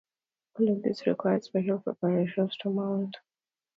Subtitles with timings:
[0.55, 3.17] All of these require special preparations to mount.